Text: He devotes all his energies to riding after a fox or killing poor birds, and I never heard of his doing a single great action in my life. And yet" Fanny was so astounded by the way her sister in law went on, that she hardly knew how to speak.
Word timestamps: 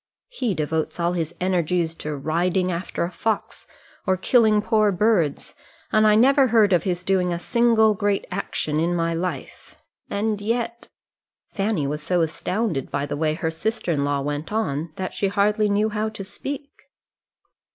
He 0.29 0.55
devotes 0.55 0.99
all 0.99 1.13
his 1.13 1.35
energies 1.39 1.93
to 1.93 2.15
riding 2.15 2.71
after 2.71 3.03
a 3.03 3.11
fox 3.11 3.67
or 4.07 4.17
killing 4.17 4.59
poor 4.59 4.91
birds, 4.91 5.53
and 5.91 6.07
I 6.07 6.15
never 6.15 6.47
heard 6.47 6.73
of 6.73 6.81
his 6.81 7.03
doing 7.03 7.31
a 7.31 7.37
single 7.37 7.93
great 7.93 8.25
action 8.31 8.79
in 8.79 8.95
my 8.95 9.13
life. 9.13 9.75
And 10.09 10.41
yet" 10.41 10.87
Fanny 11.53 11.85
was 11.85 12.01
so 12.01 12.21
astounded 12.21 12.89
by 12.89 13.05
the 13.05 13.15
way 13.15 13.35
her 13.35 13.51
sister 13.51 13.91
in 13.91 14.03
law 14.03 14.21
went 14.21 14.51
on, 14.51 14.91
that 14.95 15.13
she 15.13 15.27
hardly 15.27 15.69
knew 15.69 15.89
how 15.89 16.09
to 16.09 16.23
speak. 16.23 16.71